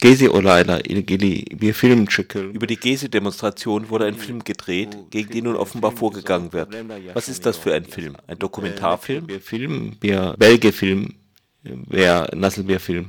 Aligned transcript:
Gezi 0.00 0.28
olayla 0.28 0.80
ilgili 0.80 1.60
bir 1.60 1.72
film 1.72 2.06
çekildi. 2.06 2.56
Über 2.56 2.68
die 2.68 2.76
Gezi-Demonstration 2.76 3.82
wurde 3.82 4.06
ein 4.06 4.14
Film 4.14 4.44
gedreht, 4.44 4.88
gegen 5.10 5.32
den 5.32 5.44
nun 5.44 5.54
offenbar 5.54 5.90
vorgegangen 5.90 6.52
wird. 6.52 6.68
Was 7.14 7.28
ist 7.28 7.46
das 7.46 7.58
für 7.58 7.74
ein 7.74 7.84
Film? 7.84 8.14
Ein 8.28 8.40
Dokumentarfilm? 8.40 9.28
Bir 9.28 9.40
film, 9.40 9.92
bir 10.02 10.40
belgefilm 10.40 11.08
veya 11.92 12.28
nasıl 12.34 12.68
bir 12.68 12.78
film? 12.78 13.06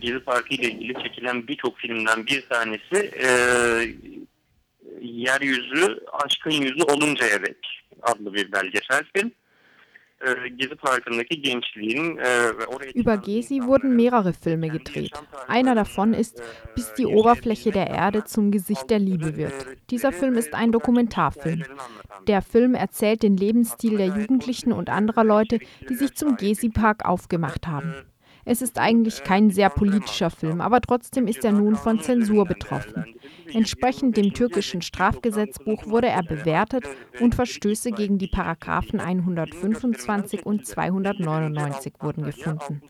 Gezi 0.00 0.18
Parkı 0.18 0.54
ile 0.54 0.70
ilgili 0.70 0.94
çekilen 1.02 1.48
birçok 1.48 1.78
filmden 1.78 2.26
bir 2.26 2.48
tanesi 2.48 3.10
e, 3.22 3.28
Yeryüzü 5.00 6.00
Aşkın 6.12 6.50
Yüzü 6.50 6.82
Oluncaya 6.82 7.42
Dek 7.42 7.56
adlı 8.02 8.34
bir 8.34 8.52
belgesel 8.52 9.02
film. 9.16 9.32
Über 12.94 13.18
Gezi 13.18 13.62
wurden 13.62 13.96
mehrere 13.96 14.32
Filme 14.32 14.70
gedreht. 14.70 15.12
Einer 15.48 15.74
davon 15.74 16.14
ist 16.14 16.42
Bis 16.74 16.94
die 16.94 17.06
Oberfläche 17.06 17.70
der 17.70 17.88
Erde 17.88 18.24
zum 18.24 18.50
Gesicht 18.50 18.90
der 18.90 18.98
Liebe 18.98 19.36
wird. 19.36 19.54
Dieser 19.90 20.12
Film 20.12 20.34
ist 20.34 20.54
ein 20.54 20.72
Dokumentarfilm. 20.72 21.64
Der 22.26 22.42
Film 22.42 22.74
erzählt 22.74 23.22
den 23.22 23.36
Lebensstil 23.36 23.96
der 23.96 24.06
Jugendlichen 24.06 24.72
und 24.72 24.88
anderer 24.88 25.24
Leute, 25.24 25.58
die 25.88 25.94
sich 25.94 26.14
zum 26.14 26.36
Gezi-Park 26.36 27.04
aufgemacht 27.04 27.66
haben. 27.66 27.94
Es 28.46 28.60
ist 28.60 28.78
eigentlich 28.78 29.24
kein 29.24 29.50
sehr 29.50 29.70
politischer 29.70 30.28
Film, 30.30 30.60
aber 30.60 30.80
trotzdem 30.80 31.26
ist 31.26 31.44
er 31.44 31.52
nun 31.52 31.76
von 31.76 32.00
Zensur 32.00 32.44
betroffen. 32.44 33.14
Entsprechend 33.52 34.16
dem 34.16 34.32
türkischen 34.32 34.82
Strafgesetzbuch 34.82 35.86
wurde 35.86 36.08
er 36.08 36.22
bewertet 36.22 36.84
und 37.20 37.34
Verstöße 37.34 37.90
gegen 37.92 38.18
die 38.18 38.28
Paragraphen 38.28 39.00
125 39.00 40.46
und 40.46 40.66
299 40.66 41.94
wurden 42.00 42.24
gefunden. 42.24 42.82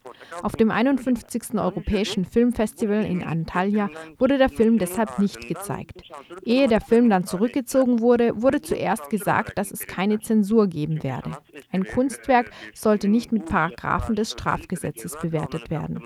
Auf 0.42 0.56
dem 0.56 0.70
51. 0.70 1.54
Europäischen 1.54 2.24
Filmfestival 2.24 3.04
in 3.04 3.22
Antalya 3.22 3.90
wurde 4.18 4.38
der 4.38 4.48
Film 4.48 4.78
deshalb 4.78 5.18
nicht 5.18 5.48
gezeigt. 5.48 6.02
Ehe 6.44 6.68
der 6.68 6.80
Film 6.80 7.10
dann 7.10 7.24
zurückgezogen 7.24 8.00
wurde, 8.00 8.40
wurde 8.40 8.60
zuerst 8.60 9.10
gesagt, 9.10 9.58
dass 9.58 9.70
es 9.70 9.86
keine 9.86 10.20
Zensur 10.20 10.66
geben 10.66 11.02
werde. 11.02 11.36
Ein 11.72 11.84
Kunstwerk 11.84 12.50
sollte 12.74 13.08
nicht 13.08 13.32
mit 13.32 13.46
Paragraphen 13.46 14.16
des 14.16 14.32
Strafgesetzes 14.32 15.18
bewertet 15.20 15.70
werden. 15.70 16.02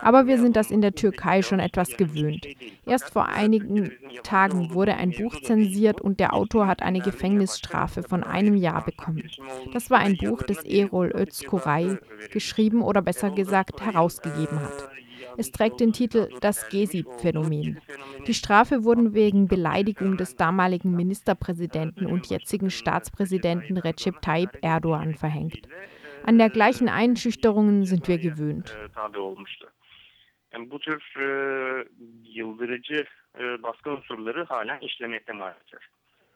Aber 0.00 0.26
wir 0.26 0.38
sind 0.38 0.56
das 0.56 0.70
in 0.70 0.80
der 0.80 0.94
Türkei 0.94 1.42
schon 1.42 1.60
etwas 1.60 1.96
gewöhnt. 1.96 2.46
Erst 2.86 3.10
vor 3.10 3.26
einigen 3.26 3.90
Tagen 4.22 4.74
wurde 4.74 4.94
ein 4.94 5.10
Buch 5.10 5.40
zensiert 5.42 6.00
und 6.00 6.20
der 6.20 6.34
Autor 6.34 6.66
hat 6.66 6.82
eine 6.82 7.00
Gefängnisstrafe 7.00 8.02
von 8.02 8.24
einem 8.24 8.56
Jahr 8.56 8.84
bekommen. 8.84 9.28
Das 9.72 9.90
war 9.90 9.98
ein 9.98 10.16
Buch, 10.16 10.42
das 10.42 10.64
Erol 10.64 11.12
Özkoray 11.14 11.98
geschrieben 12.30 12.82
oder 12.82 13.02
besser 13.02 13.30
gesagt 13.30 13.80
herausgegeben 13.80 14.60
hat. 14.60 14.90
Es 15.36 15.52
trägt 15.52 15.80
den 15.80 15.92
Titel 15.92 16.28
Das 16.40 16.68
Gezi-Phänomen. 16.68 17.78
Die 18.26 18.34
Strafe 18.34 18.84
wurde 18.84 19.14
wegen 19.14 19.48
Beleidigung 19.48 20.16
des 20.16 20.36
damaligen 20.36 20.94
Ministerpräsidenten 20.94 22.06
und 22.06 22.26
jetzigen 22.28 22.70
Staatspräsidenten 22.70 23.78
Recep 23.78 24.20
Tayyip 24.22 24.58
Erdogan 24.62 25.14
verhängt. 25.14 25.68
An 26.24 26.38
dergleichen 26.38 26.88
Einschüchterungen 26.88 27.86
sind 27.86 28.08
wir 28.08 28.18
gewöhnt. 28.18 28.76
Yani 30.54 30.70
bu 30.70 30.78
tür 30.78 31.14
e, 31.20 31.26
yıldırıcı 32.24 33.04
e, 33.38 33.62
baskı 33.62 33.90
unsurları 33.90 34.44
halen 34.44 34.78
işlemekte 34.80 35.32
maalesef. 35.32 35.80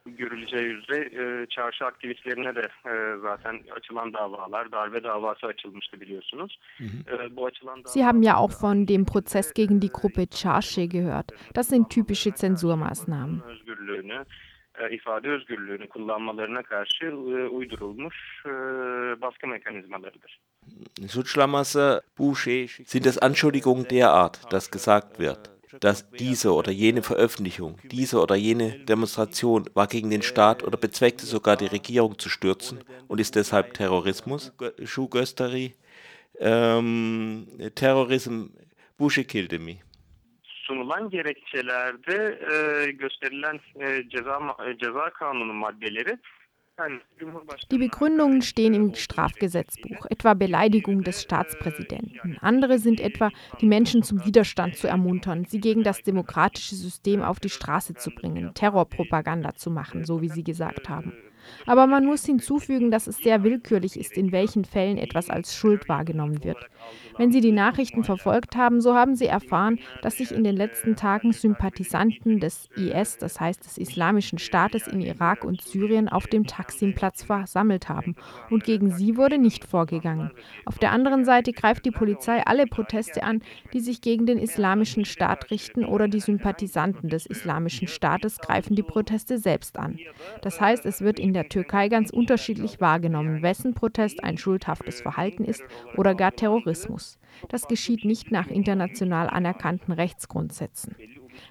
Görüleceği 0.07 0.67
üzere 0.67 1.01
e, 1.23 1.47
çarşı 1.47 1.85
aktivistlerine 1.85 2.55
de 2.55 2.69
e, 2.87 3.21
zaten 3.23 3.61
açılan 3.77 4.13
davalar, 4.13 4.73
darbe 4.73 5.03
davası 5.03 5.47
açılmıştı 5.47 6.01
biliyorsunuz. 6.01 6.59
E, 6.81 7.37
bu 7.37 7.47
açılan 7.47 7.83
Sie 7.87 8.05
haben 8.05 8.23
ja 8.23 8.37
auch 8.37 8.65
von 8.65 8.89
dem 8.89 9.05
Prozess 9.05 9.53
gegen 9.55 9.83
die 9.83 9.91
Gruppe 9.93 10.27
Çarşı 10.27 10.83
gehört. 10.83 11.55
Das 11.57 11.69
sind 11.69 11.87
typische 11.91 12.31
Zensurmaßnahmen. 12.31 13.43
Özgürlüğünü, 13.45 14.13
e, 14.13 14.25
ifade 14.91 15.29
özgürlüğünü 15.29 15.89
kullanmalarına 15.89 16.63
karşı 16.63 17.05
e, 17.07 17.49
uydurulmuş 17.49 18.43
e, 18.47 18.51
baskı 19.21 19.47
mekanizmalarıdır. 19.47 20.41
Suçlaması 21.09 22.03
sind 22.87 23.05
es 23.05 23.23
Anschuldigungen 23.23 23.91
der 23.91 24.07
Art, 24.07 24.53
dass 24.53 24.71
gesagt 24.71 25.19
wird, 25.19 25.55
dass 25.83 26.05
diese 26.19 26.49
oder 26.49 26.73
jene 26.73 27.03
Veröffentlichung, 27.03 27.77
diese 27.91 28.19
oder 28.19 28.37
jene 28.37 28.87
Demonstration 28.89 29.65
war 29.75 29.87
gegen 29.87 30.11
den 30.11 30.23
Staat 30.23 30.63
oder 30.63 30.77
bezweckte 30.77 31.27
sogar 31.27 31.57
die 31.57 31.67
Regierung 31.67 32.19
zu 32.19 32.29
stürzen 32.29 32.79
und 33.09 33.21
ist 33.21 33.35
deshalb 33.35 33.75
Terrorismus, 33.75 34.53
şu 34.85 35.11
gösteri, 35.11 35.75
ähm, 36.41 37.47
Terrorism 37.75 38.47
bu 38.99 39.11
şekilde 39.11 39.59
mi? 39.59 39.79
Sunulan 40.67 41.11
gerekçelerde 41.11 42.39
e, 42.53 42.91
gösterilen 42.93 43.61
e, 43.81 44.09
ceza 44.11 44.39
e, 44.67 44.79
ceza 44.79 45.11
kanunu 45.11 45.53
maddeleri 45.53 46.19
Die 47.71 47.79
Begründungen 47.79 48.43
stehen 48.43 48.75
im 48.75 48.95
Strafgesetzbuch, 48.95 50.07
etwa 50.11 50.35
Beleidigung 50.35 51.05
des 51.05 51.23
Staatspräsidenten. 51.23 52.37
Andere 52.41 52.81
sind 52.81 53.01
etwa, 53.01 53.31
die 53.61 53.67
Menschen 53.67 54.03
zum 54.03 54.25
Widerstand 54.25 54.77
zu 54.77 54.89
ermuntern, 54.89 55.45
sie 55.45 55.61
gegen 55.61 55.85
das 55.85 56.03
demokratische 56.03 56.75
System 56.75 57.23
auf 57.23 57.39
die 57.39 57.49
Straße 57.49 57.95
zu 57.95 58.11
bringen, 58.11 58.55
Terrorpropaganda 58.55 59.55
zu 59.55 59.71
machen, 59.71 60.05
so 60.05 60.21
wie 60.21 60.29
Sie 60.29 60.43
gesagt 60.43 60.89
haben. 60.89 61.13
Aber 61.67 61.87
man 61.87 62.05
muss 62.05 62.25
hinzufügen, 62.25 62.91
dass 62.91 63.07
es 63.07 63.19
sehr 63.19 63.43
willkürlich 63.43 63.99
ist, 63.99 64.17
in 64.17 64.33
welchen 64.33 64.65
Fällen 64.65 64.99
etwas 64.99 65.31
als 65.31 65.55
Schuld 65.55 65.89
wahrgenommen 65.89 66.45
wird. 66.45 66.59
Wenn 67.17 67.33
Sie 67.33 67.41
die 67.41 67.53
Nachrichten 67.53 68.05
verfolgt 68.05 68.57
haben, 68.57 68.81
so 68.81 68.95
haben 68.95 69.15
Sie 69.15 69.27
erfahren, 69.27 69.79
dass 70.03 70.19
sich 70.19 70.33
in 70.33 70.45
den 70.45 70.57
letzten 70.57 70.97
Tagen 70.97 71.33
Sympathisanten 71.33 72.41
des 72.41 72.69
IS, 72.77 73.19
das 73.19 73.41
heißt 73.41 73.65
des 73.65 73.79
Islamischen 73.79 74.39
Staates 74.39 74.87
in 74.87 75.01
Irak 75.01 75.45
und 75.45 75.63
Syrien, 75.63 76.09
auf 76.09 76.27
dem 76.27 76.47
Taksimplatz 76.47 77.23
versammelt 77.23 77.89
haben. 77.89 78.17
Und 78.51 78.65
gegen 78.65 78.91
sie 78.91 79.17
wurde 79.17 79.39
nicht 79.39 79.65
vorgegangen. 79.65 80.31
Auf 80.65 80.79
der 80.79 80.93
anderen 80.93 81.25
Seite 81.25 81.53
greift 81.53 81.85
die 81.85 81.91
Polizei 81.91 82.45
alle 82.45 82.67
Proteste 82.67 83.23
an, 83.23 83.43
die 83.73 83.81
sich 83.81 84.01
gegen 84.01 84.27
den 84.27 84.39
Islamischen 84.39 85.05
Staat 85.05 85.51
richten 85.51 85.85
oder 85.85 86.09
die 86.09 86.21
Sympathisanten 86.21 87.09
des 87.09 87.27
Islamischen 87.27 87.89
Staates 87.89 88.39
greifen 88.39 88.75
die 88.75 88.83
Proteste 88.83 89.39
selbst 89.39 89.79
an. 89.79 89.99
Das 90.43 90.61
heißt, 90.61 90.87
es 90.87 91.01
wird 91.01 91.19
in 91.19 91.33
der 91.35 91.49
Türkei 91.49 91.89
ganz 91.89 92.11
unterschiedlich 92.11 92.81
wahrgenommen, 92.81 93.43
wessen 93.43 93.75
Protest 93.75 94.25
ein 94.25 94.39
schuldhaftes 94.39 95.03
Verhalten 95.03 95.45
ist 95.45 95.63
oder 95.97 96.15
gar 96.15 96.33
Terrorismus. 96.33 97.19
Das 97.49 97.69
geschieht 97.69 98.05
nicht 98.05 98.31
nach 98.31 98.49
international 98.49 99.29
anerkannten 99.29 99.93
Rechtsgrundsätzen. 99.93 100.97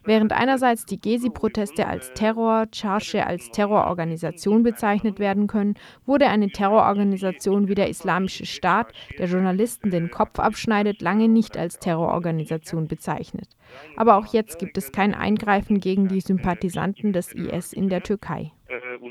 Während 0.03 0.33
einerseits 0.33 0.85
die 0.85 0.99
Gezi-Proteste 0.99 1.87
als 1.87 2.13
Terror, 2.13 2.67
Charche 2.73 3.25
als 3.25 3.49
Terrororganisation 3.51 4.63
bezeichnet 4.63 5.19
werden 5.19 5.47
können, 5.47 5.75
wurde 6.05 6.27
eine 6.27 6.49
Terrororganisation 6.49 7.67
wie 7.67 7.75
der 7.75 7.89
Islamische 7.89 8.45
Staat, 8.45 8.87
der 9.17 9.27
Journalisten 9.27 9.91
den 9.91 10.11
Kopf 10.11 10.39
abschneidet, 10.39 11.01
lange 11.01 11.27
nicht 11.27 11.57
als 11.57 11.79
Terrororganisation 11.79 12.87
bezeichnet. 12.87 13.47
Aber 13.95 14.17
auch 14.17 14.27
jetzt 14.27 14.59
gibt 14.59 14.77
es 14.77 14.91
kein 14.91 15.13
Eingreifen 15.13 15.79
gegen 15.79 16.07
die 16.07 16.21
Sympathisanten 16.21 17.13
des 17.13 17.33
IS 17.33 17.73
in 17.73 17.89
der 17.89 18.03
Türkei. 18.03 18.51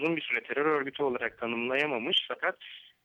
Uzun 0.02 0.16
bir 0.16 0.22
süre 0.22 0.40
terör 0.40 0.64
örgütü 0.64 1.02
olarak 1.02 1.38
tanımlayamamış 1.38 2.18
fakat 2.28 2.56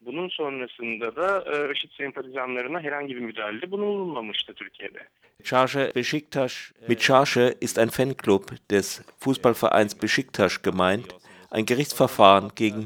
bunun 0.02 0.30
sonrasında 0.30 1.16
da 1.16 1.44
e, 1.54 1.72
IŞİD 1.72 1.92
sempatizanlarına 1.98 2.80
herhangi 2.80 3.16
bir 3.16 3.22
müdahalede 3.22 3.72
bulunulmamıştı 3.72 4.54
Türkiye'de. 4.54 5.00
Charge 5.44 5.92
Besiktas. 5.96 6.72
Mit 6.88 7.00
Charge 7.00 7.56
ist 7.62 7.80
ein 7.80 7.90
Fanclub 7.90 8.44
des 8.70 9.02
Fußballvereins 9.20 10.02
Besiktas 10.02 10.62
gemeint. 10.62 11.16
Ein 11.52 11.66
Gerichtsverfahren 11.66 12.52
gegen 12.56 12.86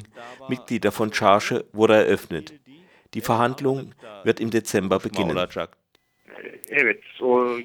Mitglieder 0.49 0.91
von 0.91 1.13
Charge 1.13 1.63
wurde 1.73 1.93
eröffnet. 1.93 2.53
Die 3.13 3.21
Verhandlung 3.21 3.93
wird 4.23 4.39
im 4.39 4.51
Dezember 4.51 4.99
beginnen. 4.99 5.37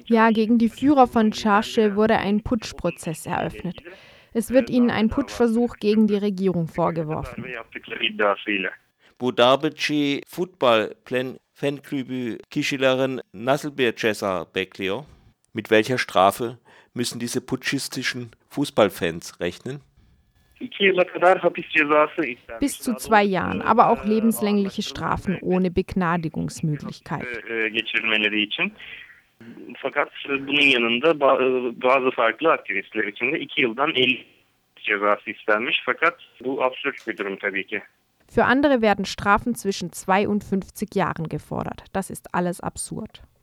Ja, 0.05 0.31
gegen 0.31 0.57
die 0.57 0.69
Führer 0.69 1.07
von 1.07 1.33
Charge 1.33 1.95
wurde 1.95 2.17
ein 2.17 2.41
Putschprozess 2.41 3.25
eröffnet. 3.25 3.77
Es 4.37 4.51
wird 4.51 4.69
ihnen 4.69 4.91
ein 4.91 5.09
Putschversuch 5.09 5.77
gegen 5.79 6.05
die 6.05 6.17
Regierung 6.17 6.67
vorgeworfen. 6.67 7.43
Bu 9.19 9.31
darbeci 9.31 10.21
futbol 10.27 10.93
fankulübü 11.53 12.37
kişilerin 12.49 13.21
nasıl 13.33 13.77
bir 13.77 13.95
ceza 13.95 14.45
bekliyor? 14.55 15.05
Mit 15.53 15.71
welcher 15.71 15.97
Strafe 15.97 16.57
müssen 16.93 17.19
diese 17.19 17.41
putschistischen 17.41 18.31
Fußballfans 18.49 19.41
rechnen? 19.41 19.81
Bis 22.59 22.79
zu 22.79 22.95
zwei 22.95 23.23
Jahren, 23.23 23.61
aber 23.61 23.89
auch 23.89 24.05
lebenslängliche 24.05 24.83
Strafen 24.83 25.37
ohne 25.41 25.71
Begnadigungsmöglichkeit. 25.71 27.27
Fakat 29.77 30.09
bunun 30.29 30.61
yanında 30.61 31.19
bazı 31.83 32.11
farklı 32.11 32.51
aktivistler 32.51 33.03
için 33.03 33.33
de 33.33 33.39
iki 33.39 33.61
yıldan 33.61 33.89
50 33.89 34.25
cezası 34.75 35.31
istenmiş. 35.31 35.81
Fakat 35.85 36.17
bu 36.45 36.63
absürt 36.63 37.07
bir 37.07 37.17
durum 37.17 37.37
tabii 37.37 37.67
ki. 37.67 37.81
Für 38.29 38.43
andere 38.43 38.73
werden 38.73 39.05
Strafen 39.05 39.53
zwischen 39.53 39.89
2 39.89 40.27
und 40.27 40.43
50 40.43 40.95
Jahren 40.95 41.29
gefordert. 41.29 41.95
Das 41.95 42.09
ist 42.09 42.27
alles 42.33 42.61
absurd. 42.61 43.21